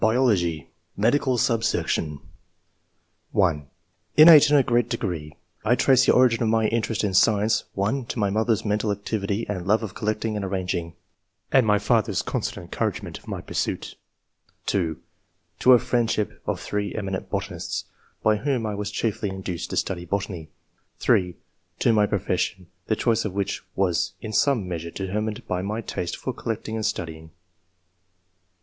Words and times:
[chap. 0.01 0.09
BIOLOGY. 0.15 0.67
Medical 0.97 1.37
Subsection. 1.37 2.21
(1) 3.33 3.67
"Innate 4.17 4.49
in 4.49 4.55
a 4.55 4.63
great 4.63 4.89
degree. 4.89 5.35
I 5.63 5.75
trace 5.75 6.07
the 6.07 6.11
origin 6.11 6.41
of 6.41 6.49
my 6.49 6.65
interest 6.69 7.03
in 7.03 7.13
science 7.13 7.65
(1) 7.75 8.05
to 8.05 8.17
my 8.17 8.31
mother's 8.31 8.65
mental 8.65 8.91
activity 8.91 9.45
and 9.47 9.67
love 9.67 9.83
of 9.83 9.93
collecting 9.93 10.35
and 10.35 10.43
arranging, 10.43 10.95
and 11.51 11.67
my 11.67 11.77
father's 11.77 12.23
constant 12.23 12.63
en 12.63 12.69
couragement 12.69 13.19
of 13.19 13.27
my 13.27 13.41
pursuits; 13.41 13.93
(2) 14.65 14.99
to 15.59 15.71
the 15.71 15.77
friend 15.77 16.09
ship 16.09 16.41
of 16.47 16.59
[three 16.59 16.95
eminent 16.95 17.29
botanists], 17.29 17.85
by 18.23 18.37
whom 18.37 18.65
I 18.65 18.73
was 18.73 18.89
chiefly 18.89 19.29
induced 19.29 19.69
to 19.69 19.77
study 19.77 20.05
botany; 20.05 20.49
(3) 20.97 21.35
to 21.77 21.93
my 21.93 22.07
profession, 22.07 22.65
the 22.87 22.95
choice 22.95 23.23
of 23.23 23.33
which 23.33 23.61
was 23.75 24.13
in 24.19 24.33
some 24.33 24.67
measure 24.67 24.89
determined 24.89 25.47
by 25.47 25.61
my 25.61 25.79
taste 25.79 26.17
for 26.17 26.33
collecting 26.33 26.75
and 26.75 26.87
studying." 26.87 27.29